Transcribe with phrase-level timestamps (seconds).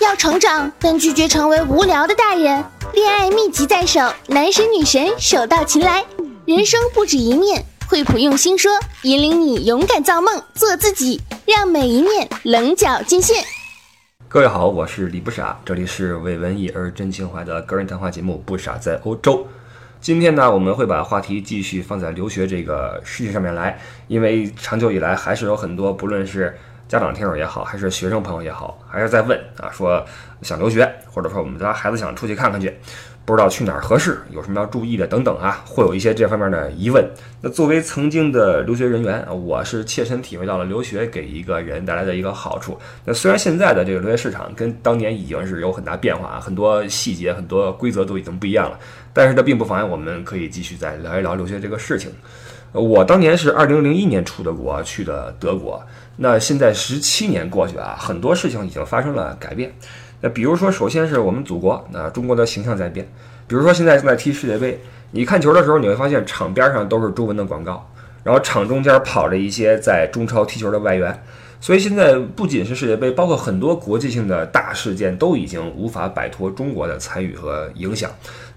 [0.00, 2.64] 要成长，但拒绝成为无聊的大人。
[2.94, 6.04] 恋爱秘籍在手，男神女神手到擒来。
[6.46, 13.44] 人生不止一面，惠普用心说，引领你勇敢造梦，做自己，让每一面棱角尽现。
[14.26, 19.36] 各位好，我是李不傻，这里是为文艺而真情怀的个人谈话节目《不傻在欧洲》。
[20.00, 26.56] 今天呢，我们会把话题继续放在留学这个事情上面来，因为长久以来还是有很多，不论是
[26.88, 30.02] 家长听友也好，还是学生朋友也好，还是在问啊，说
[30.40, 32.74] 想留学，或者说我们家孩子想出去看看去，
[33.26, 37.06] 不知道去哪儿合适，有什么要注意的等等啊，会有一些这方面的疑问。
[37.42, 42.78] 那作为曾经的留学人员，我是切身体会到了留学给一个人带来的一个好处。
[43.04, 48.78] 那虽然现在的这个留学市场跟当年已经是有很大变化，很多细节、很多规则都已经不一样了。
[49.12, 52.10] 但是这并不妨碍我们可以继续再聊一聊留学这个事情。
[52.72, 55.82] 我当年是二零零一年出的国，去的德国。
[56.16, 59.72] 那现在十七年过去啊，很多事情已经发生了改变。
[60.20, 63.08] 那比如说，首先是我们祖国，那中国的形象在变。
[63.46, 64.78] 比如说现在正在踢世界杯，
[65.12, 67.88] 你看球的时候，你会发现场边上都是中文的广告，
[68.24, 71.22] 然后场中间跑着一些在中超踢球的外援。
[71.60, 78.10] 所以现在不仅是世界杯，包括很多国际性的大事件都已经无法摆脱中国的参与和影响。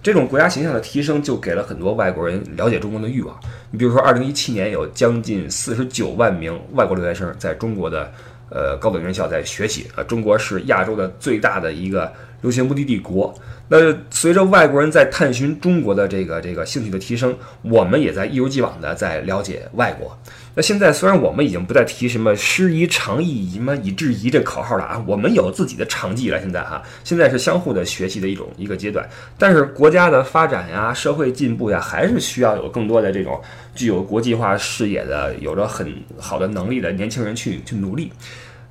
[0.03, 3.39] 这种国家形象的提升，就给了很多外国人了解中国的欲望。
[3.69, 8.11] 你比如说，二零一七年有将近四十九万名外国留学生在中国的
[8.49, 13.33] 呃高等院校在学习啊，中国是亚洲的最大的一个留学目的地国。
[13.67, 13.77] 那
[14.09, 20.17] 随着外国人在探寻中国的这个这个兴趣的提升，我们也在一如既往的在了解外国。
[20.53, 26.41] 那现在虽然我们已经不再提什么师夷长艺什么以制夷这口号了啊，我们有自己的长技了。
[26.41, 29.09] 现在哈，现在是相互的学习的一种一个阶段。
[29.38, 33.39] 但是国家的发展呀，社会进步呀，还是需要有更多的这种
[33.73, 38.11] 具有国际化视野的、有着很好的能力的年轻人去去努力。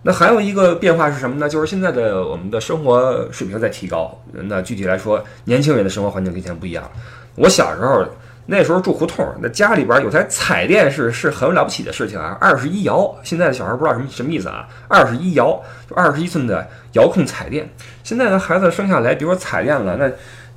[0.02, 1.48] 那还有一个变化是什么呢？
[1.48, 4.22] 就是现在的我们的生活水平在提高。
[4.32, 6.90] 那具体来说，年轻人的生活环境跟以前不一样了。
[7.36, 8.04] 我小时候。
[8.50, 13.16] 那时候住胡同，那家里边有台彩电是是很了不起的事情啊，二十一摇。
[13.22, 17.70] 现在的小孩不知道什么什么意思啊，二十一摇就二十一寸的遥控彩电。
[18.02, 20.10] 现在的孩子生下来，比如说彩电了，那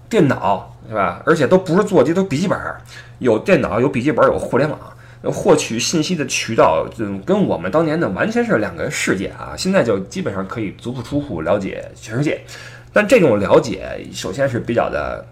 [0.10, 1.22] 电脑是吧？
[1.24, 2.58] 而且都不是座机，都笔记本，
[3.20, 4.80] 有电脑，有笔记本，有互联网，
[5.32, 9.54] 获取信息的渠道，就跟我们当年的完全是两个世界啊。
[9.56, 12.42] 现在就基本上可以足不出户了解全世界，
[12.92, 15.24] 但这种了解首先是比较的。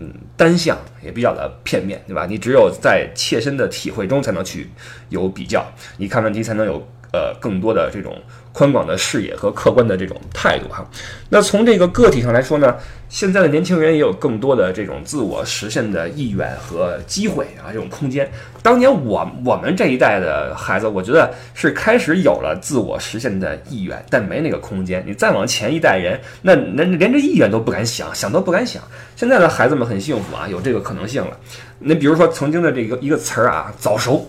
[0.00, 2.26] 嗯，单向也比较的片面，对吧？
[2.26, 4.70] 你只有在切身的体会中才能去
[5.10, 8.16] 有比较，你看问题才能有呃更多的这种。
[8.52, 10.84] 宽广的视野和客观的这种态度哈，
[11.28, 12.74] 那从这个个体上来说呢，
[13.08, 18.28] 现在的年轻人也有更多的这种自我实现的意愿和机会啊，这种空间。
[18.60, 25.00] 当年我我们这一代的孩子，我觉得是开始有了自我实现的意愿，但没那个空间。
[25.06, 28.82] 你再往前一代人，那那连这意愿都不敢想，想都不敢想。
[29.14, 31.38] 现在的孩子们很幸福啊，有这个可能性了。
[31.78, 34.28] 那比如说曾经的这个一个词儿啊，早熟，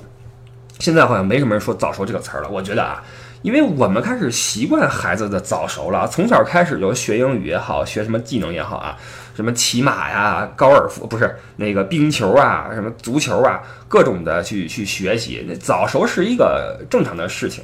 [0.82, 2.50] 现在好像没什么人说早熟这个词儿了。
[2.50, 3.02] 我觉得啊。
[3.44, 8.96] 因为我们开始习惯孩子的早熟了，从小开始就学英语也好，学什么技能也好啊，
[9.36, 17.64] 什么骑马呀、高尔夫不是那个冰球啊、什么足球啊，各种的去去学习，那早熟是一个正常的事情，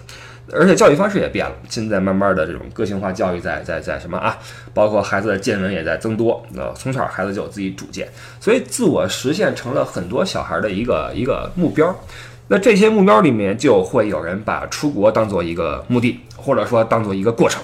[0.51, 4.35] 而且教育方式也变了，现在慢慢的这种个性化教育在在在什么啊，
[4.73, 11.95] 包括孩子的见闻也在增多，那从小孩子就有自己主见，所以自我实现成了很多小孩的一个一个目标。
[12.49, 17.61] 那这些目标里面就会有人把出国当做一个目的，或者说当做一个过程，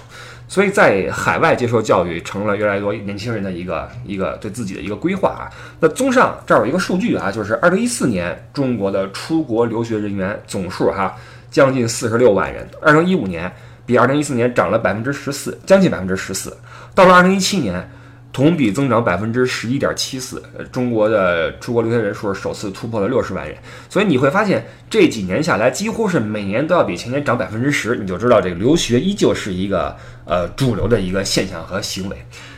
[0.48, 5.50] 所以在海外接受教育成了越来越多年轻人的一个一个对自己的一个规划啊。
[5.80, 11.16] 那综上这儿有一个数据啊，就是二零一四年中国的出国留学人员总数哈
[11.50, 13.50] 将近四十六万人，二零一五年
[13.86, 16.58] 比二零一四年涨了百分之十四，将近百分之十四，
[16.94, 17.90] 到了二零一七年。
[18.34, 23.56] 同比增长百分之十一点七四，中国的出国留学人数首次突破了六十万人，
[23.88, 29.96] 所以你会发现这几年下来，几乎是每年都要比前年涨百分之十，你就知道这个留学依旧是一个
[30.26, 32.18] 呃主流的一个现象和行为。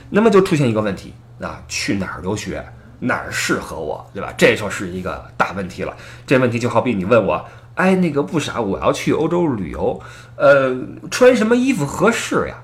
[0.09, 2.65] 那么就出现一个问题啊，去哪儿留学，
[2.99, 4.33] 哪儿适合我，对吧？
[4.37, 5.93] 这就是一个大问题了。
[6.25, 10.01] 这问题就好比你问我，哎，那个不傻，我要去欧洲旅游，
[10.37, 10.73] 呃，
[11.11, 12.55] 穿什么衣服合适呀？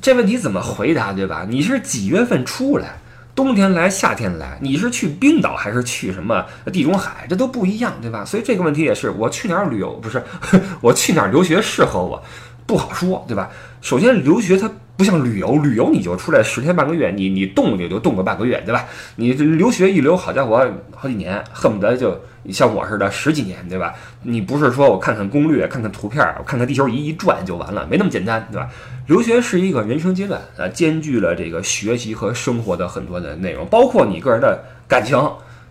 [0.00, 1.46] 这问题怎么回答，对吧？
[1.48, 2.98] 你是几月份出来？
[3.34, 4.58] 冬天来，夏天来？
[4.60, 7.26] 你是去冰岛还是去什么地中海？
[7.28, 8.24] 这都不一样，对吧？
[8.24, 10.22] 所以这个问题也是，我去哪儿旅游不是？
[10.80, 12.22] 我去哪儿留学适合我？
[12.66, 13.50] 不好说，对吧？
[13.80, 18.84] 首先，留学它不像旅游，旅游你就出来十天半个月，你你动也就动个半个月，对吧？
[19.16, 23.94] 你留学一留，好家伙，好几年，恨不得就你像我似的十几年，对吧？
[24.22, 28.68] 你不是说我看看攻略，看看图片，我看看地球仪一转就完了，没那么简单，对吧？
[29.06, 35.18] 留学是一个人生阶段啊，兼具了这个学习和生活的很多的内容，包括你个人的感情，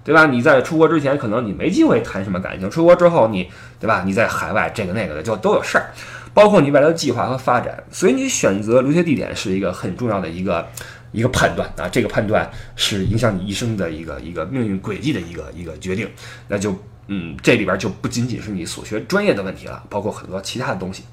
[0.03, 0.25] 对吧？
[0.25, 4.03] 你在出国之前，可能你没机会谈什么感情，出国之后，你对吧？
[4.06, 5.85] 你在海外这个那个的就都有事儿。
[6.33, 10.68] 包括你未来的计划和发展，所以你选择留学地点是一个很重要的一个
[11.12, 16.10] 一个判断啊，这个判断是影响你一生的一个一个命运轨迹的一个一个决定。
[16.48, 16.75] 那就
[17.07, 21.04] 嗯，这里边就不仅仅是你所学专业的问题了，包括很多其他的东西。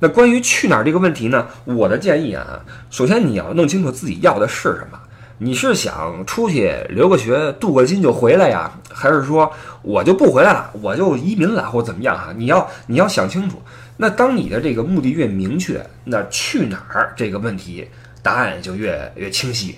[0.00, 1.46] 那关于去哪儿这个问题呢？
[1.64, 5.00] 我的建议啊，首先你要弄清楚自己要的是什么。
[5.38, 9.50] 你是想出去留个学、镀个金就回来呀，还是说
[9.82, 12.34] 我就不回来了，我就移民了或怎么样哈？
[12.36, 13.62] 你要你要想清楚。
[13.96, 17.88] 那当你的这个目的越明确，那去哪儿这个问题
[18.22, 19.76] 答案就越越清晰。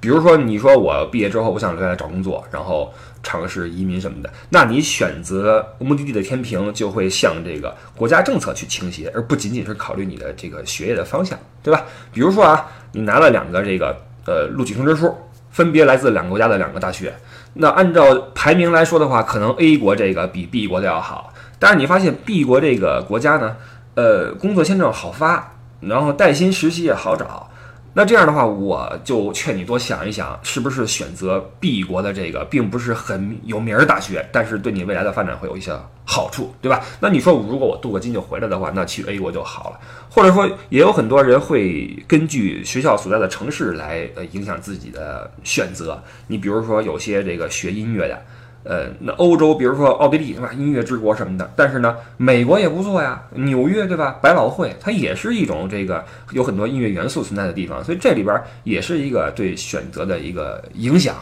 [0.00, 11.84] 比如说，你说我毕业之后我想留下来找工作，然后尝试移民什么的，那你选择目的地的天平就会向这个国家政策去倾斜，而不仅仅是考虑你的这个学业的方向，对吧？
[12.12, 15.12] 比如说啊，你拿了两个这个呃录取通知书，
[15.50, 17.12] 分别来自两个国家的两个大学，
[17.54, 21.27] 那按照排名来说的话，可能 A 国这个比 B 国的要好。
[21.58, 23.56] 但是你发现 B 国这个国家呢，
[23.94, 27.50] 呃，工作签证好发，然后带薪实习也好找，
[27.94, 35.72] 那这样的话，我就劝你多想一想，是不是选择 B 国的这个，并不是很有名儿大学，但是对你未来的发展会有一些
[36.04, 36.80] 好处，对吧？
[37.00, 39.80] 那你说，如果我镀个金就回来的话，那去 A 国就好了。
[40.08, 46.00] 或者说，也有很多人会根据学校所在的城市来呃影响自己的选择。
[46.28, 48.22] 你比如说，有些这个学音乐的。
[48.64, 50.50] 呃，那欧洲，比如说奥地利，对吧？
[50.52, 51.50] 音乐之国什么的。
[51.56, 54.18] 但是呢，美国也不错呀，纽约，对吧？
[54.20, 57.82] 百老汇，它也是一种这个有很多音乐元素存在的地方。
[57.82, 61.14] 所以这里边也是一个对选择的一个影响。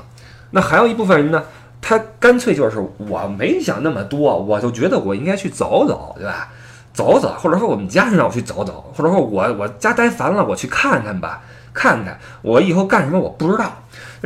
[0.51, 1.45] 那还有一部分人呢，
[1.81, 6.49] 他干脆就是我没想那么多，我就觉得我应该去走走，对吧？
[6.93, 11.43] 走走，或者说我们家人让我去走走，或者说我我家待烦了，我去看看吧，
[11.75, 13.71] 看看我以后干什么我不知道。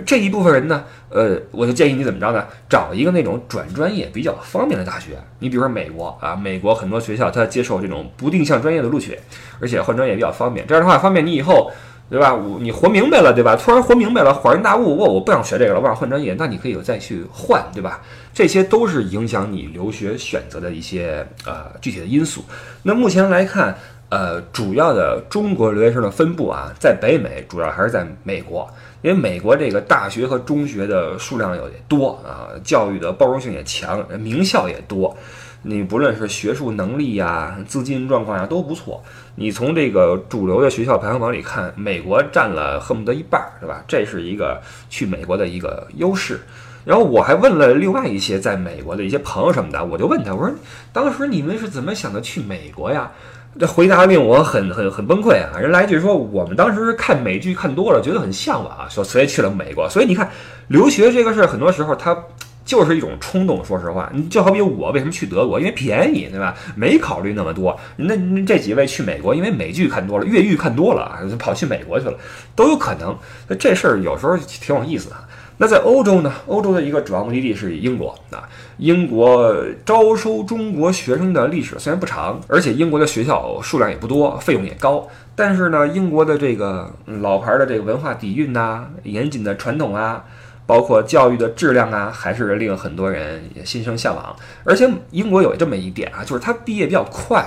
[0.02, 2.44] 这一部分人呢，呃，我就建议你怎么着呢？
[2.68, 5.12] 找一个那种转专业比较方便的大学。
[5.38, 9.18] 你比如说美国啊，美国很多学校它接受这种不定向专业的录取，
[9.60, 10.66] 而且换专业比较方便。
[10.66, 11.70] 这样的话，方便你以后，
[12.08, 12.36] 对吧？
[12.60, 13.56] 你活明白了，对吧？
[13.56, 18.00] 突然活明白了，恍然大悟，我我不想学这个了，我想换专业，那你可以再去换，对吧？
[18.32, 22.44] 这些都是影响你留学选择的一些呃具体的因素。
[22.82, 23.76] 那目前来看，
[24.08, 28.68] 呃，主要的中国留学生的分布啊，在北美主要还是在美国。
[29.02, 35.16] 因为美国这个大学和中学的数量也多啊，教育的包容性也强，名校也多。
[35.62, 39.02] 你不论是学术能力呀、资金状况呀都不错。
[39.34, 43.84] 你从这个主流的学校排行榜里看，美国占了恨不得一半，对吧？
[43.86, 46.40] 这是一个去美国的一个优势。
[46.82, 50.54] 然后我还问了另外一些在美国的一些朋友什么的，我就问他，我说
[50.94, 53.12] 当时你们是怎么想的去美国呀？
[53.58, 55.58] 这回答令我很很很崩溃啊！
[55.58, 59.88] 人来一句说，我们当时看美剧看多了，觉得很向往，说所以去了美国。
[59.88, 60.30] 所以你看，
[60.68, 62.16] 留学这个事儿，很多时候它
[62.64, 63.62] 就是一种冲动。
[63.64, 66.54] 说实话，你就好比我为什么去德国，因为便宜，对吧？
[66.76, 67.76] 没考虑那么多。
[67.96, 68.14] 那
[68.44, 72.14] 这几位去美国，因为美剧看多了，越狱看多了，就跑去美国去了，
[72.54, 73.18] 都有可能。
[73.48, 75.16] 那这事儿有时候挺有意思的。
[75.62, 76.32] 那在欧洲呢？
[76.46, 78.48] 欧洲的一个主要目的地是英国啊。
[78.78, 79.54] 英国
[79.84, 85.06] 招收中国学生的历史虽然不长，而且英国的学校数量也不多，费用也高。
[85.36, 90.24] 但是呢，英国的这个老牌的这个文化底蕴呐，严谨的传统啊，
[90.64, 94.34] 包括教育的质量啊，还是令很多人也心生向往。
[94.64, 97.46] 而且英国有这么一点啊，就是它毕业比较快，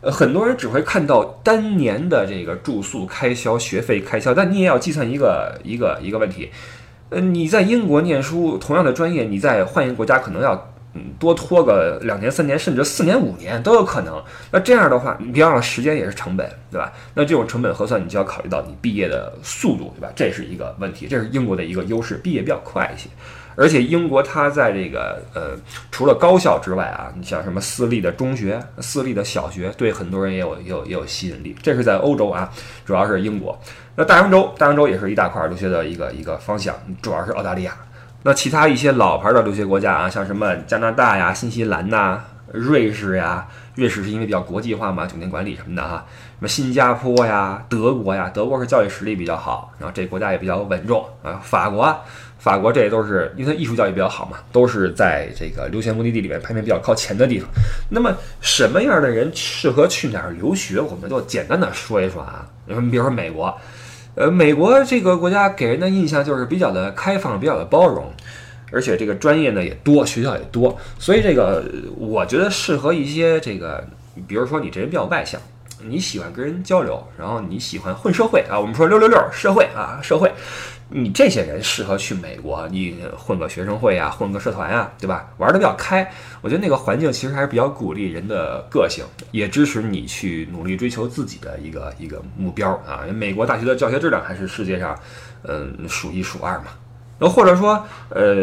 [0.00, 6.50] 呃，很多人只会看到单年的这个住宿开销、学费开销，但你也要计算一个一个一个问题。
[7.10, 14.22] 呃，你在英国念书，同样的专业，你在换一个国家，可能要嗯多拖个两年、三年，甚至四年、五年都有可能。
[14.50, 16.92] 那这样的话，你别忘了时间也是成本，对吧？
[17.14, 20.12] 那这种成本核算，你就要考虑到你毕业的速度，对吧？
[20.14, 23.08] 这是一个问题，这是英国的一个优势，毕业比较快一些。
[23.58, 25.58] 而且英国它在这个呃，
[25.90, 31.56] 除了高校之外啊，你像什么私立的中学、私立的小学，对很多人也有也有也有吸引力。
[31.60, 32.48] 这是在欧洲啊，
[32.86, 33.60] 主要是英国。
[33.96, 36.72] 那大洋洲，大洋洲也是一大块留学的一个一个方向，
[37.02, 37.76] 主要是澳大利亚。
[38.22, 42.22] 那其他一些老牌的留学国家啊，像什么加拿大呀、新西兰呐、
[42.52, 46.06] 瑞士呀，瑞士是因为比较国际化嘛，酒店管理什么的哈。
[46.38, 51.40] 什么新加坡呀、德国呀，德国是教育实力比较好，然后这国家也比较稳重啊。
[51.42, 51.92] 法国。
[52.48, 57.46] 法国这都是因为它艺术教育比较好嘛，都是在这个留学目的地里面排名比较靠前的地方。
[57.90, 60.80] 那么什么样的人适合去哪儿留学？
[60.80, 62.48] 我们就简单的说一说啊。
[62.64, 63.54] 你比如说美国，
[64.14, 68.10] 呃，美国这个国家给人的印象就是比较的开放，比较的包容，
[68.72, 71.62] 而且这个专业呢也多，学校也多，所以这个
[71.98, 73.86] 我觉得适合一些这个，
[74.26, 75.38] 比如说你这人比较外向，
[75.86, 80.32] 你喜欢跟人交流，然后你喜欢混社会啊，我们说六六六社会啊，社会。
[80.90, 85.28] 你这些人适合去美国，你混个学生会啊，混个社团啊，对吧？
[85.36, 93.04] 玩的比较开，我觉得那个环境其实还是比较鼓励人的个性，也支持你去努力追求自己的一个一个目标啊。
[93.12, 94.98] 美国大学的教学质量还是世界上，
[95.42, 96.66] 嗯，数一数二嘛。
[97.18, 98.34] 那或者说，呃，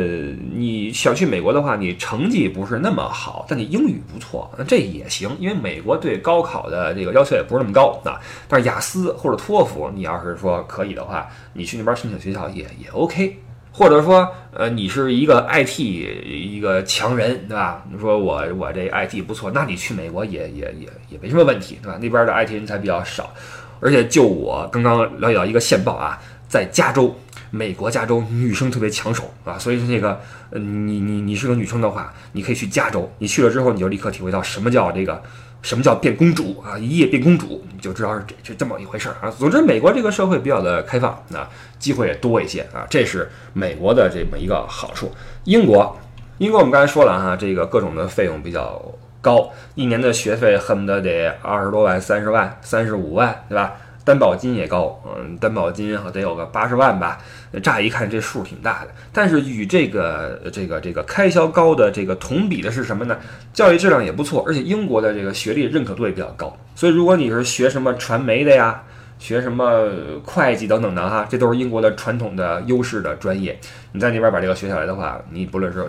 [0.54, 8.20] 你想去美国的话，你成绩不是那么好，但你英语不错，那这也行，因为美国对高考的这个要求也不是那么高啊。
[8.48, 13.40] 但是雅思或者托福，你要是说可以的话，你去那边申请学校也也 OK。
[13.78, 17.84] 或者说，呃，你是一个 IT 一个强人，对吧？
[17.92, 21.98] 你说我我这 IT 不错，那你去美国也也也也没什么问题，对吧？
[22.02, 23.34] 那边的 IT 人才比较少，
[23.82, 26.18] 而且就我刚刚了解到一个线报啊，
[26.48, 27.16] 在加州。
[27.52, 33.10] 美国加州女生特别抢手啊，所以说那个，呃，你你你是个女生的话，你可以去加州。
[33.20, 35.24] 你去了之后，你就立刻体会到什么叫这个，
[35.62, 39.32] 什么叫变公主啊，一夜变公主，你就知道是这是这么一回事儿啊。
[39.32, 41.48] 总之，美国这个社会比较的开放啊，
[41.80, 45.10] 机会也多一些啊，这是美国的这么一个好处。
[45.46, 45.98] 英国，
[46.40, 48.84] 英国我们刚才说了哈，这个各种的费用比较
[49.22, 53.76] 高，一年的学费恨不得得二十多万、三十万、三十五万，对吧？
[54.06, 57.18] 担保金也高，嗯，担保金得有个八十万吧。
[57.64, 63.18] 乍一看这数挺大的，但是与这个这个这个开销高的这个同比的是什么呢？
[63.52, 66.56] 教育质量也不错，而且英国的这个学历认可度也比较高。
[66.76, 68.84] 所以如果你是学什么传媒的呀，
[69.18, 69.90] 学什么
[70.24, 73.58] 会计等等的哈，这都是英国的传统的优势的专业。
[73.94, 75.86] 你在那边把这个学下来的话，你不论是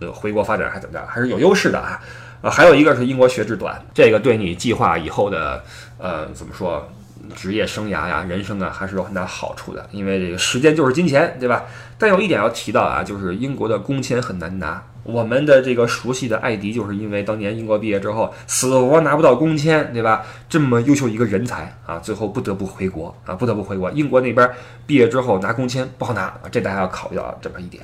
[0.00, 2.00] 呃回国发展还怎么着，还是有优势的啊。
[2.42, 5.62] 呃，还有一个是英国学制短，这个对你计划以后的
[5.98, 6.90] 呃怎么说？
[7.30, 11.64] 职业生涯呀，人生啊，还是有很大好处的，因为这个时间就是金钱，对吧？
[11.98, 14.82] 但有一点要提到啊，就是英国的工签很难拿。
[15.02, 20.22] 我们的这个熟悉的艾迪，就是因为当年英国毕业之后死活拿不到工签，对吧？
[20.48, 23.90] 这么优秀一个人才啊，最后不得不回国啊，不得不回国。
[23.92, 24.48] 英国那边
[24.86, 27.82] 毕业之后拿工签不好拿，这大家要考虑到这么一点。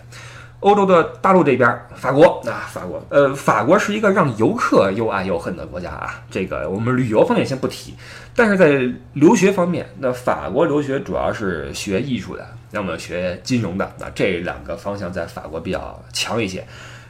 [0.60, 6.22] 欧洲的大陆这边，法国啊，法国，呃，法国是一个让游客又爱又恨的国家啊。
[6.30, 7.94] 这个我们旅游方面先不提，
[8.34, 16.66] 但是在留学方面，那法国留学主要是学艺术的，要么学金融的，那这两个方向在法国比较强一些。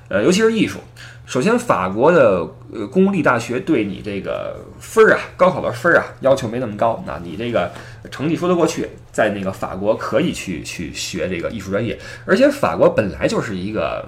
[0.08, 0.78] 呃，尤其是艺术。
[1.26, 7.02] 首先，法国的呃公立大学对你这个分儿啊，高考的分儿啊，要求没那么高。
[7.04, 7.68] 那你这个
[8.12, 11.98] 成绩说得过去，在那个法国可以去去学这个艺术专业。
[12.24, 14.06] 而且，法国本来就是一个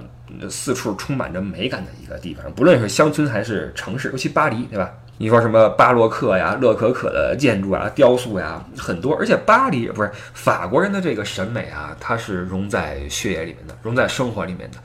[0.49, 4.89] 四处充满着美感的一个地方，不论是乡村还是城市，尤其巴黎，对吧？
[5.21, 9.17] 你说什么巴洛克呀、乐可可的建筑啊、雕塑呀，很多。
[9.17, 14.77] 而且，巴黎不是法国人的这个审美啊，它是融在血液里面的，融在生活里面的。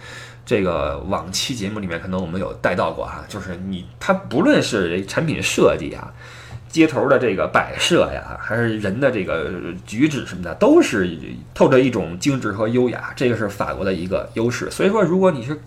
[0.45, 6.13] 这个往期节目里面可能我们有带到过哈，就是你它不论是产品设计啊，
[6.67, 9.51] 街头的这个摆设呀，还是人的这个
[9.85, 11.17] 举止什么的，都是
[11.53, 14.69] 透着一种精致和优雅，这个是法国的一个优势。
[14.69, 15.57] 所以说，如果你是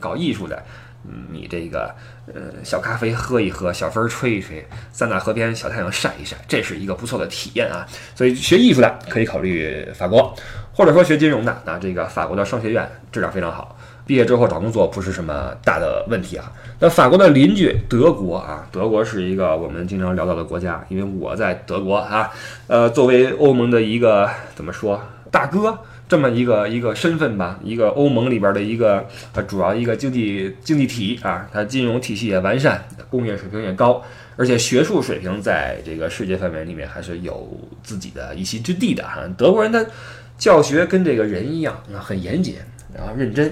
[0.00, 0.64] 搞艺术的，
[1.06, 1.94] 嗯，你这个
[2.26, 7.86] 呃小咖啡喝一喝，小风吹一吹，塞纳河边小太阳晒一晒，这是一个不错的体验啊。
[8.14, 10.34] 所以学艺术的可以考虑法国，
[10.72, 13.78] 或者说学金融的，那这个法国的商学院质量非常好。
[14.06, 16.52] 毕业之后找工作不是什么大的问题啊。
[16.80, 22.30] 那法国的邻居德国啊，德国是一个我们经常聊到的国家，因为我在德国啊，
[22.66, 34.02] 呃，作为欧盟的一个怎么说大哥这么一个一个身份吧，一个欧盟里边的一个呃主要一个经济经济体啊，它金融体系也完善，工业水平也高，
[34.36, 37.48] 而且学术水平在这个世界范围里面还是有
[37.82, 39.22] 自己的一席之地的哈。
[39.38, 39.88] 德国人的
[40.36, 42.56] 教学跟这个人一样啊，很严谨，
[42.94, 43.50] 然后认真。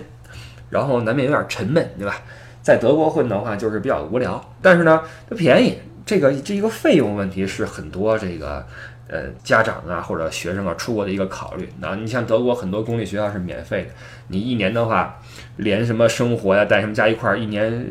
[0.72, 2.16] 然后难免有点沉闷，对吧？
[2.62, 5.78] 在德国混的话就是比较无聊，但是呢，它便宜。
[6.04, 8.66] 这个这一个费用问题是很多这个
[9.06, 11.68] 呃家长啊或者学生啊出国的一个考虑。
[11.78, 13.90] 那你像德国很多公立学校是免费的，
[14.26, 15.20] 你一年的话
[15.58, 17.86] 连什么生活呀带什么加一块儿，一年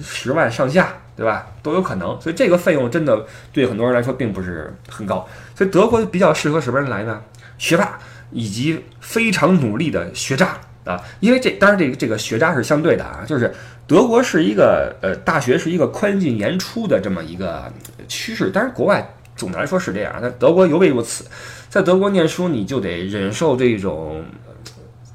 [0.00, 1.48] 十万上下，对吧？
[1.62, 2.20] 都有可能。
[2.20, 5.26] 所以这个费用真的对很多人来说并不是很高。
[5.56, 7.20] 所以德国比较适合什么人来呢？
[7.58, 7.98] 学霸
[8.30, 10.56] 以及非常努力的学渣。
[10.88, 13.52] 啊，因为这当然这个这个学渣是相对的啊，就是
[13.86, 17.70] 德国是一个呃大学是一个宽进严出的这么一个
[18.08, 21.24] 趋势，但是国外总的来说是这样，那德国尤为如此，
[21.68, 24.24] 在德国念书你就得忍受这种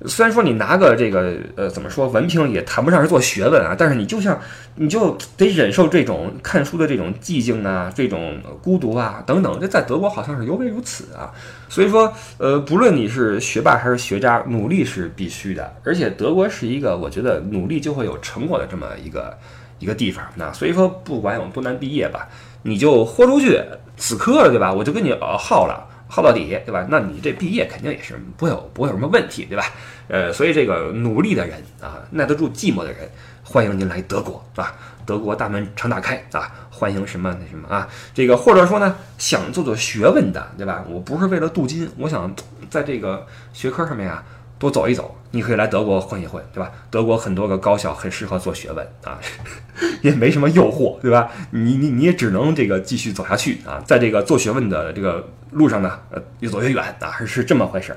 [0.05, 4.39] 虽然说你拿个这个呃怎么说文凭也谈不上是做学问啊，但是你就像
[4.75, 11.31] 你就得忍受这种看书的这种寂静啊，这种孤独啊等等，这在德国好像是尤为如此啊。
[11.69, 15.73] 所以说，呃，不论你是学霸还是学渣，努力是必须的。
[15.83, 19.37] 而且德国是一个我觉得努力就会有成果的这么一个
[19.79, 20.25] 一个地方。
[20.35, 22.27] 那所以说，不管有多难毕业吧，
[22.63, 23.59] 你就豁出去
[23.95, 24.73] 死磕了，对吧？
[24.73, 25.89] 我就跟你耗了。
[26.05, 26.85] 耗到底，对吧？
[26.91, 29.63] 那你这毕业肯定也是不会有不会有什么问题，对吧？
[30.07, 33.09] 呃，所以这个努力的人啊，耐得住寂寞的人，
[33.43, 34.73] 欢迎您来德国，啊？
[35.05, 37.87] 德国大门常打开啊，欢迎什么那什么啊？
[38.13, 40.83] 这个或者说呢，想做做学问的，对吧？
[40.89, 42.33] 我不是为了镀金，我想
[42.69, 44.23] 在这个学科上面啊。
[44.59, 46.71] 多走一走，你可以来德国混一混，对吧？
[46.89, 49.19] 德国很多个高校很适合做学问啊，
[50.01, 51.29] 也没什么诱惑，对吧？
[51.49, 57.93] 你你你也只能这个继续走下去啊，在这个做学问的这个路上呢，呃，越走越远啊，是是这么回事。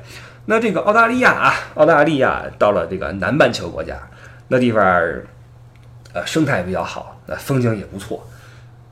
[0.46, 3.96] 那这个澳大利亚啊，澳大利亚到了这个南半球国家，
[4.48, 4.82] 那地方
[6.12, 8.26] 呃生态比较好，那风景也不错，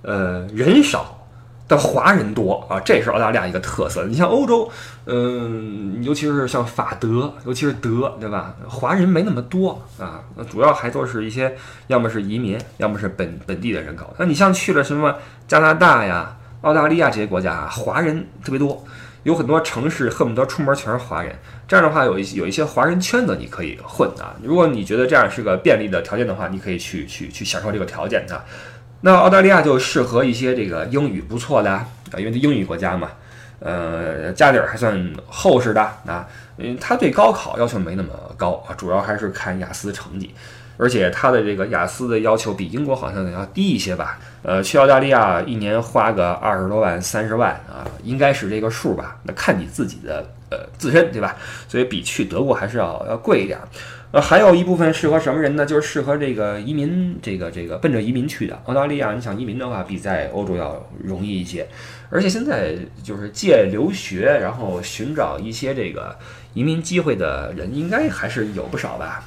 [0.03, 1.21] 呃人少。
[1.67, 4.05] 但华人多啊，这是澳大利亚一个特色。
[4.05, 4.71] 你像欧洲，
[5.07, 8.55] 嗯，尤其是像法德，尤其是德，对吧？
[8.69, 10.21] 华人没那么多啊，
[10.51, 11.57] 主要还都是一些，
[11.87, 14.15] 要么是移民，要么是本本地的人口。
[14.19, 15.17] 那你像去了什么
[15.49, 18.85] 加拿大呀、澳大利亚这些国家啊，华人特别多，
[19.25, 21.37] 有很多城市恨不得出门全是华人。
[21.67, 24.37] 这样的话，有一有一些华人圈子你可以混啊。
[24.43, 28.45] 如果你觉得这样是个便利的条件的话，你可以去去去享受这个条件的。
[29.01, 33.11] 那澳大利亚就适合一些这个英语不错的啊，因为它英语国家嘛，
[33.61, 36.27] 呃，家底儿还算厚实的啊，
[36.57, 40.35] 嗯，它对高考要求没那么高啊，主要还是看雅思成绩，
[40.77, 51.37] 而且它的这个雅思的要求比英国好像要低一些吧，呃，去澳大利亚一年花个二十多万、三十万啊，应该是这个数吧，那看你自己的呃自身对吧？
[51.69, 53.59] 所以比去德国还是要要贵一点。
[54.11, 55.67] 呃，还有一部分适合什么人呢？
[55.67, 58.57] 就是适合这个移民，这个这个奔着移民去的。
[58.67, 61.67] 澳大利亚，你想移民的话，比在欧洲要容易一些。
[62.11, 66.17] 而且现在就是借留学，然后寻找一些这个
[66.53, 69.25] 移民机会的人，应该还是有不少吧。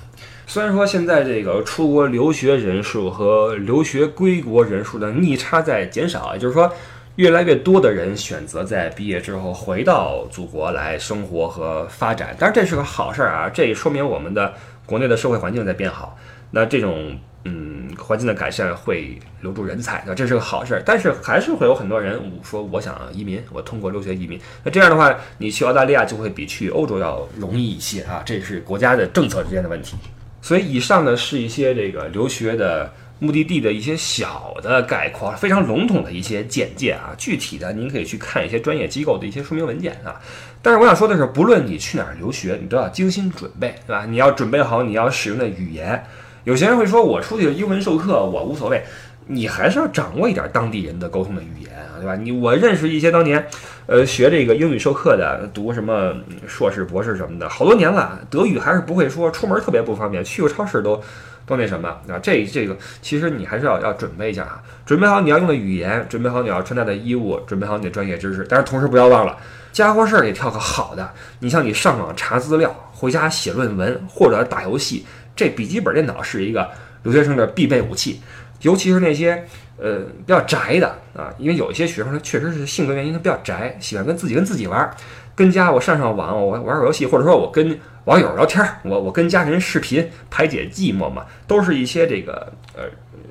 [0.49, 6.71] 虽然说现在这个出国留学人数和留学归国人数的逆差在减少，也就是说，
[7.17, 12.33] 越来越多的人选择在毕业之后回到祖国来生活和发展。
[12.39, 14.53] 当然，这是个好事儿啊，这也说明我们的。
[14.85, 16.17] 国内的社会环境在变好，
[16.51, 20.83] 那这种嗯环境的改善会留住人才，那这是个好事儿。
[20.85, 24.39] 但是还是会有很多人说我想移民，我通过留学移民。
[24.63, 29.97] 那这样的话，你去澳大利亚就会比去欧洲要容易一些啊，这是国家的政策之间的问题。
[30.41, 37.13] 所以以上呢是一些这个留学的目的地的一些小的概括，非常笼统的一些简介啊。
[37.17, 40.21] 具体的您可以去看一些专业机构的一些说明文件啊。
[40.61, 44.05] 但是我想说的是，不论你去哪儿留学，你都要精心准备，对吧？
[44.05, 46.03] 你要准备好你要使用的语言。
[46.43, 48.83] 有些人会说，我出去英文授课，我无所谓。
[49.29, 52.15] 你还是要掌握一点当地人的沟通的语言啊，对吧？
[52.15, 53.45] 你我认识一些当年，
[53.87, 56.13] 呃，学这个英语授课的，读什么
[56.45, 61.01] 硕士、博士什么的，好多年了，德语还是不会说，出门特别不方便，去个超市都
[61.45, 62.19] 都那什么啊。
[62.21, 68.45] 这这个其实你还是要要准备一下啊，准备好你要用的语言，准备好你要穿戴的衣物，准备好你的专业知识。
[68.49, 69.37] 但是同时不要忘了。
[69.71, 76.69] 家伙事儿也挑个好的，你像你上网查资料，回家写论文或者打游戏，这笔记本电脑是一个
[77.03, 78.19] 留学生的必备武器。
[78.61, 79.45] 尤其是那些
[79.77, 84.89] 呃比较宅的啊，因为有一些学生他确实是性格原因，他比较宅，喜欢跟自己跟自己玩，
[85.35, 92.83] 跟家我上上网，我玩玩游戏，或者说我跟网友聊天，我我跟家人视频排解寂寞嘛，都是一些这个呃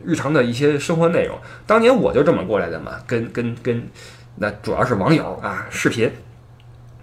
[0.05, 1.37] 日常的一些生活内容。
[1.67, 3.83] 当年我就这么过来的嘛，跟跟跟
[4.37, 6.11] 那主要是网友啊视频。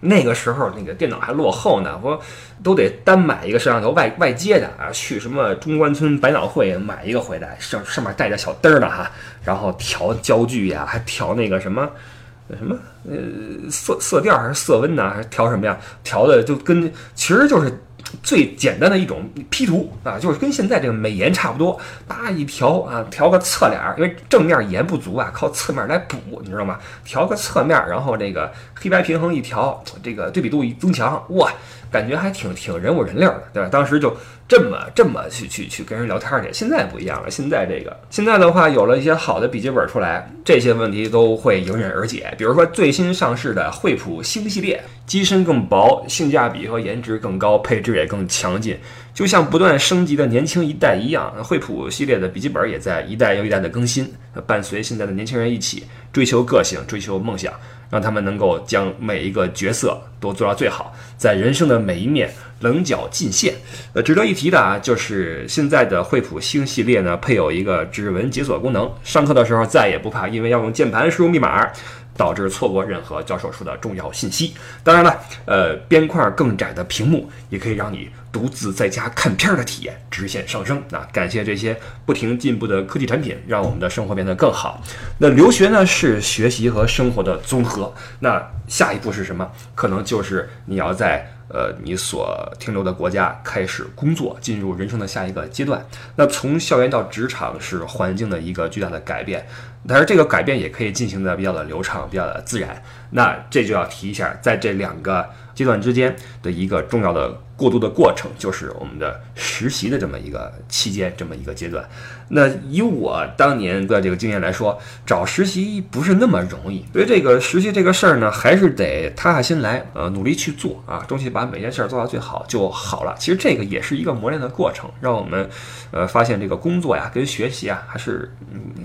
[0.04, 2.20] 那个时候那个电脑还落后呢，我
[2.62, 9.10] 都得单买一个摄像头外外接的啊，去什么中关村百脑汇买一个回来，上上面带着小灯儿的哈，
[9.44, 11.90] 然后调焦距呀，还调那个什么
[12.60, 12.78] 什么
[13.10, 15.78] 呃色色调还是色温呢，还是调什么呀？
[16.04, 17.80] 调的就跟其实就是。
[18.22, 26.78] 最简单的一种 P 图啊，就是跟现在这个美颜差不多，叭一调啊，调个侧脸，因为正面颜不足啊，靠侧面来补，你知道吗？
[27.04, 31.52] 调个侧面，然后这个黑白平衡一调，这个对比度一增强，哇，
[31.92, 33.70] 感觉还挺挺人五人六的，对吧？
[33.70, 34.16] 当时就。
[34.54, 37.32] 这么这么去去去跟人聊天去，现在不一样了。
[37.32, 42.32] 现在这个现在的话，有了一些好的笔记本出来，这些问题都会迎刃而解。
[42.38, 48.78] 比如说最新上市的惠普星系列，机身更薄，性价比和颜值更高，配置也更强劲。
[49.14, 54.12] 就像不断升级的年轻一代一样，惠普系列的笔记本也在一代又一代的更新，
[54.48, 57.54] 伴随现在的年轻人一起追求个性、追求梦想，
[57.92, 63.54] 让他们能够将每一个角色都做到最好，在人生的每一面棱角尽现。
[63.94, 71.70] 呃，值得一提的啊，就是现在的惠普星系列呢，配有一个指纹解锁功能，上课的时候再也不怕因为要用键盘输入密码。
[72.16, 74.54] 导致错过任何教授说的重要信息。
[74.84, 80.82] 当然了，呃，边框更窄的屏幕也可以让你独自在家看片儿的体验直线上升。
[80.90, 84.82] 那感谢这些不停进步的科技产品，让我们的生活变得更好。
[85.18, 87.94] 那留学呢，是学习和生活的综合。
[88.20, 89.52] 那下一步是什么？
[89.76, 91.30] 可能就是你要在。
[91.50, 95.86] 呃，你所停留的国家开始工作，进入人生的下一个阶段。
[96.16, 99.46] 那从校园到职场是环境的一个巨大的改变，
[99.88, 102.82] 但是这个改变也可以进行的比较的流畅，比较的自然。
[103.12, 107.40] 那这就要提一下，在这两个阶段之间的一个重要的。
[107.56, 111.88] 过渡的过程就是我们的实习的这么一个期间，这么一个阶段。
[112.30, 116.86] 那以我当年的这个经验来说，找实习不是那么容易。
[116.92, 123.16] 所以这个实习这个事儿呢，还是得踏下心来，呃，努力去做啊，争取把每件事儿做到最好就好了。
[123.20, 125.50] 其实这个也是一个磨练的过程，让我们
[125.92, 128.32] 呃发现这个工作呀跟学习啊还是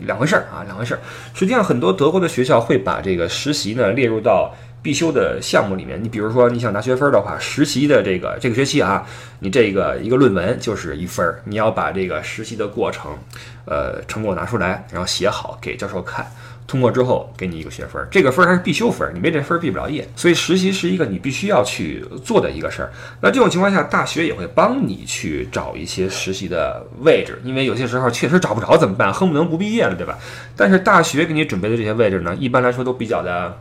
[0.07, 1.01] 两回事儿啊，两回事儿。
[1.35, 4.55] 实际上，很多德国的学校会把这个实习呢列入到。
[4.81, 9.05] 必修的项目里面，你比如说你想拿学分的话，实习的这个这个学期啊，
[9.41, 13.17] 你这个一个论文就是一分儿，你要把这个实习的过程，
[13.65, 16.25] 呃，成果拿出来，然后写好给教授看，
[16.67, 20.09] 通过之后给你一个学分，这个分还是必修分，你没这分毕不了业。
[20.15, 22.93] 所以实习是一个你必须要去做的一个事儿。
[23.21, 29.13] 那这种情况下，大学也会帮你去找一些实习的位置，因为有些时候确实找不着怎么办？
[29.13, 30.17] 恨不能不毕业了，对吧？
[30.57, 33.59] 但是大学给你准备的这些位置呢，一般来说都比较的。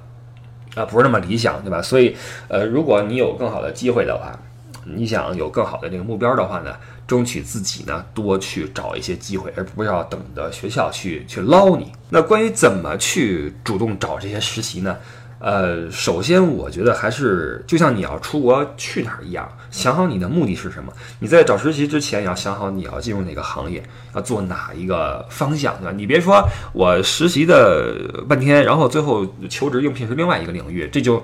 [0.78, 1.82] 啊，不是那么理想，对吧？
[1.82, 2.16] 所以，
[2.48, 4.38] 呃，如果你有更好的机会的话，
[4.86, 6.74] 你想有更好的这个目标的话呢，
[7.08, 11.92] 争取自己呢多去找一些机会，而不是要等着学校去去捞你。
[12.10, 14.96] 那关于怎么去主动找这些实习呢？
[15.40, 20.92] 呃，首先我觉得还是就像你要出国去哪儿一样，想好你的目的是什么。
[21.20, 23.84] 你在找实习之前，也要想好你要进入哪个行业，
[24.16, 25.92] 要做哪一个方向，对吧？
[25.96, 27.94] 你别说我实习的
[28.28, 31.24] 半天，然后最后求职应聘是另外一个领域，这就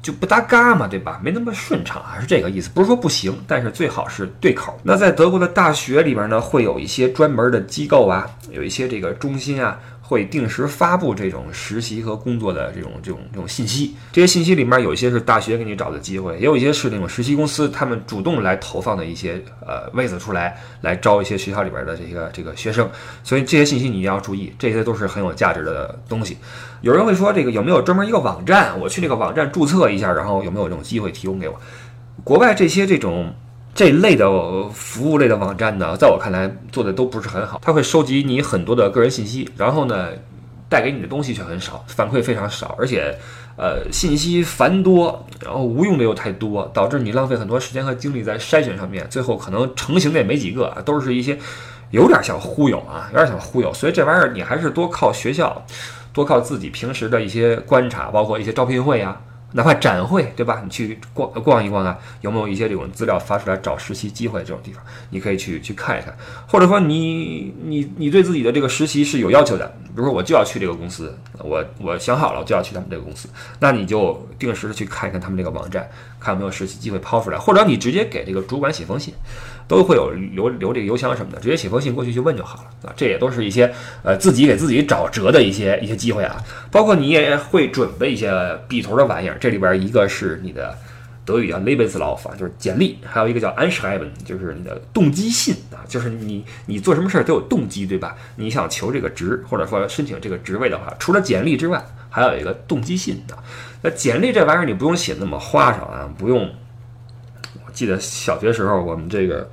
[0.00, 1.20] 就不搭嘎嘛，对吧？
[1.20, 2.70] 没那么顺畅，啊是这个意思。
[2.72, 4.78] 不是说不行，但是最好是对口。
[4.84, 9.76] 那在德国的大学里边呢，会有一些专门的机构啊，有一些这个中心啊。
[10.08, 22.88] 会定时发布这种实习和工作的这种这种这种信息，这些信息里面有一些是大学给你找的机会，也有一些是那种实习公司他们主动来投放的一些呃位子出来，来招一些学校里边的这个这个学生，
[23.24, 26.36] 所以这些信息你一定要注意，这些都是很有价值的东西。
[26.82, 31.60] 有人会说这个有没有专门一个网站，我去那个网站注册一下，然后有没有这种机会提供给我？
[32.22, 33.34] 国外这些这种。
[33.76, 34.26] 这类的
[34.70, 37.60] 服务类的网站呢，在我看来做的都不是很好。
[37.62, 40.08] 它会收集你很多的个人信息，然后呢，
[40.66, 43.14] 带给你的东西却很少，反馈非常少，而且，
[43.58, 51.38] 呃，信息繁多，然后无用的又太多，导致你浪费很多时间和精力在筛选上面，最后可能成型的也没几个，都是一些
[51.90, 53.70] 有点像忽悠啊，有点像忽悠。
[53.74, 55.62] 所以这玩意儿你还是多靠学校，
[56.14, 59.20] 多靠自己平时的一些观察，包括一些招聘会呀。
[59.52, 60.60] 哪怕展会，对吧？
[60.62, 66.14] 你去逛逛一逛啊，有没有一些这种资料发出来找实习机会这种地方，你可以去去看一看。
[66.46, 73.28] 或者说，你你你对自己的这个实习是有要求的，比如说我就要去这个公司，我我想好了，我就要去他们这个公司，
[73.60, 75.88] 那你就定时的去看一看他们这个网站，
[76.20, 79.14] 看有没有实习机会抛出来，或者你直接给这个主管写封信。
[79.68, 82.94] 都会有留留这个邮箱什么的，直接写封信过去去问就好了啊。
[82.96, 86.36] 这也都是一些呃自己给自己找辙的一些一些机会啊。
[86.70, 88.30] 包括你也会准备一些
[88.68, 90.76] 笔头的玩意儿，这里边一个是你的
[91.24, 98.16] 德语叫 Lebenslauf，就是简历，还有一个叫 Anschreiben，就是你的动机信啊，就是你你做什么事儿都有动机对吧？
[98.36, 103.36] 你想求这个职或者说申请这个职位的话，除了简历之外，还有一个动机信的。
[103.82, 106.48] 那简历这玩意儿你不用写那么花哨啊，不用。
[107.76, 109.46] 记得小学时候，我们这个，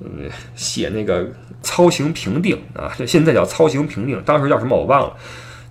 [0.00, 1.26] 嗯，写那个
[1.62, 5.16] 操行评定啊，这现在叫操行评定，当时叫什么我忘了，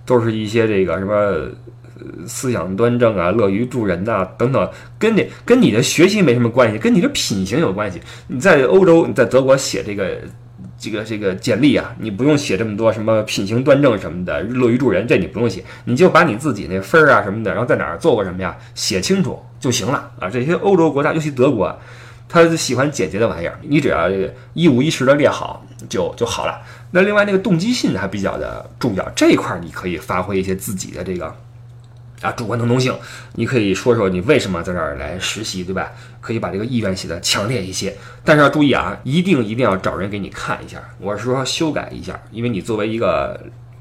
[0.04, 1.48] 都是一些这个什么
[2.26, 8.00] 思想端正啊、乐于助人呐等等，跟你跟你的学习没什么关系，跟你的品行有关系。
[8.26, 10.18] 你在欧洲，你在德国写这个
[10.84, 19.42] 这个这个简历啊，你不用写这么多什么品行端正什么的，乐于助人，这你不用写，你就把你自己那分儿啊什么的，然后在哪儿做过什么呀，写清楚。
[19.64, 20.28] 就行了啊！
[20.28, 21.74] 这些欧洲国家，尤其德国，
[22.28, 23.58] 他喜欢简洁的玩意儿。
[23.62, 24.10] 你只要
[24.52, 26.60] 一五一十的列好，就就好了。
[26.90, 31.34] 那另外那个动机信还比较的重要，这一块你可以发挥一些自己的这个
[32.24, 32.96] 啊，主观能动性，
[33.34, 35.92] 你可以说说你为什么在这儿来实习，对吧？
[36.22, 43.38] 可以把这个意愿写的强烈一些，但是要注意啊，一定一定要找人给你看一下，我是说修改一下，因为你作为一个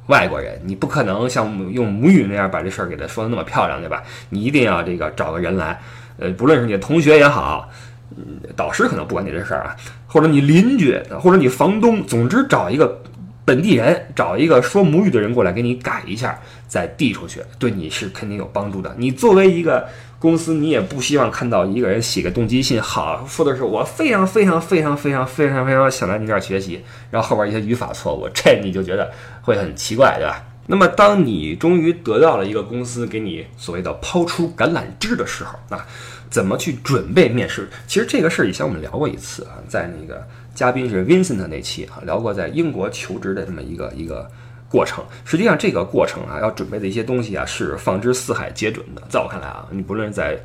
[0.07, 4.03] 外国人，你不可能像用母语那样把这事儿给他说的那么漂亮，对吧？
[4.29, 5.79] 你一定要这个找个人来，
[6.17, 7.69] 呃，不论是你的同学也好，
[8.17, 9.75] 嗯，导师可能不管你这事儿啊，
[10.05, 13.01] 或者你邻居，或者你房东，总之找一个。
[13.45, 16.39] 本地人找一个说母语的人过来给你改一下，
[16.73, 18.95] 再递出去，对你是肯定有帮助的。
[18.97, 26.81] 你作为一个公司，你也不希望看到一个人写个动机信，好说的是我非常非常非常非常非常非常想来你这儿学习，
[27.11, 29.11] 然后后边一些语法错误，这你就觉得
[29.43, 30.43] 会很奇怪，对吧？
[30.65, 35.85] 那么当你终于得到了一个公司给你所谓的抛出橄榄枝的时候，啊，
[36.31, 37.69] 怎么去准备面试？
[37.85, 40.27] 其实这个事儿以前我们聊过一次啊，在那个。
[40.55, 44.29] 嘉宾是 Vincent 那期啊，聊过在英国求职的这么一个一个
[44.73, 45.05] 过程。
[45.23, 49.03] 实际上，这个过程啊，要准备的一些东西啊，是放之四海皆准的。
[49.07, 50.35] 在我看来啊，你不论在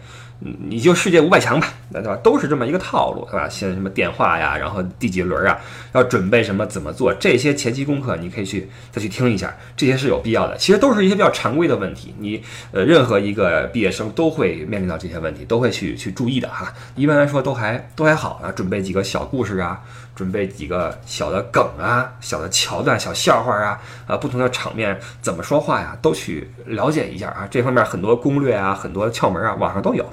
[0.68, 2.14] 你就世界五百强吧，对吧？
[2.22, 3.48] 都是这么一个套路，对吧？
[3.48, 5.58] 现在什么电话呀，然后第几轮啊，
[5.94, 7.12] 要准备什么，怎么做？
[7.14, 10.56] 这些前期功课你可以去再去听一下，这些是有必要的。
[10.56, 16.72] 其实都是一些比较常规的问题，你呃，任何一个毕业生都会面临到这些问题，都会去去注意的哈。
[16.94, 19.80] 一般来说都还都还好啊，准备几个小故事啊，
[20.18, 27.46] 准备几个小的梗啊，小的桥段、小笑话啊，啊，不同的场面怎么说话呀，都去了解一下啊。
[27.48, 30.04] 这方面很多攻略啊，很多窍门啊，网上都有。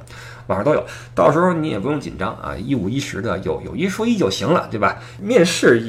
[0.46, 4.96] 网上都有，到时候你也不用紧张啊，一五一十的有有一说一就行了，对吧？
[5.20, 5.84] 面试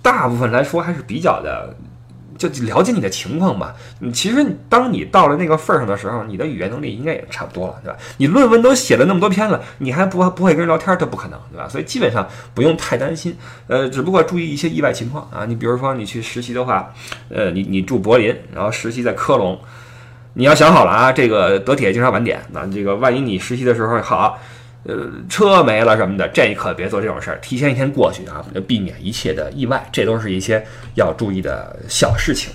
[0.00, 1.76] 大部分来说还是比较的，
[2.36, 3.74] 就了解你的情况吧。
[4.00, 7.98] 你其实当你到了那个份儿上的时候，你的语言能力应该也差不多了，对吧？
[8.18, 11.68] 你论文都写了那么多篇了，你还不不会跟人聊天，这不可能，对吧？
[11.68, 15.44] 所以基本上不用太担心，呃，只不过注意一些意外情况啊。
[15.46, 16.92] 你比如说你去实习的话，
[17.28, 19.58] 呃，你你住柏林，然后实习在科隆。
[20.34, 24.38] 你要想好了啊，这个德铁经常晚点，那这个万一你实习的时候好，
[24.84, 30.64] 呃，车没了什么的，这可别做这种事儿，提前一天过去啊，避免一切的意外，这都是一些
[30.96, 32.52] 要注意的小事情。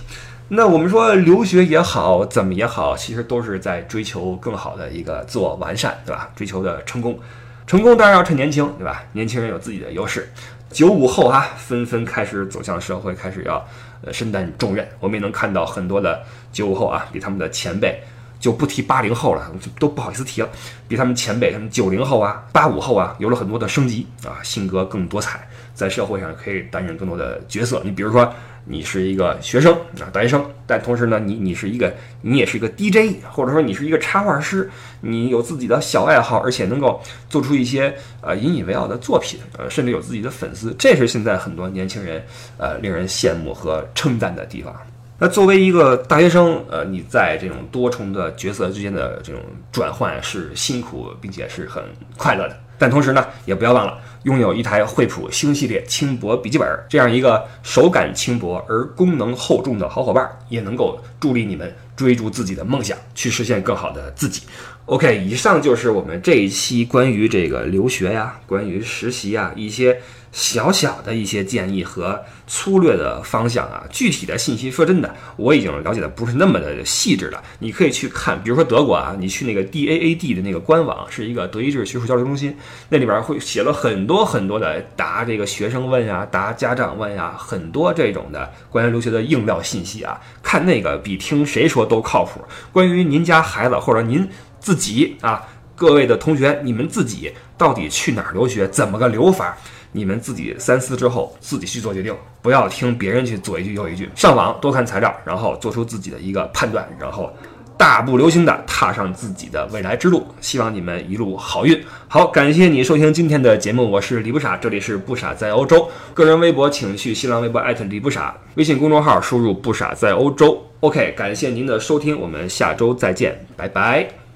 [0.49, 6.29] 那我们说留学也好，怎么也好，其实都是在追求更好的一个自我完善，对吧？
[6.35, 7.19] 追求的成功，
[7.65, 9.03] 成功当然要趁年轻，对吧？
[9.11, 10.29] 年轻人有自己的优势。
[10.69, 13.65] 九五后啊，纷纷开始走向社会，开始要
[14.01, 14.85] 呃身担重任。
[14.99, 18.01] 我们也能看到很多的九五后啊，比他们的前辈
[18.39, 20.49] 就不提八零后了，都不好意思提了。
[20.87, 27.81] 比他们前辈，他们九零后啊、八五后啊，有了很多的升级啊，性格更多彩，在社会上可以担任更多的角色。
[27.83, 28.33] 你比如说。
[28.69, 34.69] 你是一个学生啊，大学生，但同时呢，你你是一个，你也是一个 DJ，或者说你是一个插画师，
[34.99, 42.21] 你有自己的小爱好，而且能够做出一些呃引以为傲的作品，呃，甚至有自己的粉丝，这是现在很多年轻人
[42.57, 44.75] 呃令人羡慕和称赞的地方。
[45.19, 51.83] 那作为一个大学生，呃，你在这种多重的角色之间的这种转换是辛苦，并且是很
[52.15, 52.55] 快乐的。
[52.77, 64.43] 但同时呢，也不要忘了拥有一台惠普星系列轻薄笔记本，这样一个手感轻薄而功能厚重的好伙伴，也能够助力你们追逐自己的梦想，去实现更好的自己。
[64.85, 69.99] OK，以上就是我们这一期关于这个留学呀，关于实习呀一些。
[70.37, 77.43] 小小的一些建议和粗略的方向啊，具体的信息说真的，我已经了解的不是那么的细致了。
[77.57, 82.55] 你可以去看，比如说德国啊，你去那个 DAAD 的那个官网，是一个德意志学术交流中心，
[82.87, 92.39] 那里边会写了很多很多的答这个学生问呀，答家长问呀，很多这种的关于留学的硬料信息啊，看那个比听谁说都靠谱。
[92.71, 95.41] 关于您家孩子或者您自己啊，
[95.75, 99.57] 各位的同学，你们自己到底去哪儿留学，怎么个留法？
[99.97, 104.07] 你们自己三思之后，自己去做决定，不要听别人去左一句右一句。
[104.15, 107.33] 上网多看材料，然后做出自己的一个判断，然后
[107.75, 110.25] 大步流星的踏上自己的未来之路。
[110.39, 111.83] 希望你们一路好运。
[112.07, 115.89] 好，感谢你收听今天的节目，我是李不傻，这里是不傻在欧洲。
[116.13, 120.63] 个人微博请去新浪微博艾特李不傻，微信公众号输入不傻在欧洲。
[120.81, 124.26] OK，感谢您的收听，我们下周再见，拜拜。